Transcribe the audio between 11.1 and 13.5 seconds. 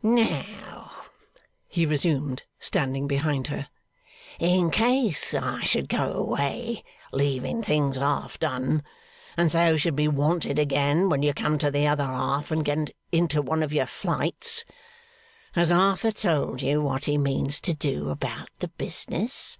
you come to the other half and get into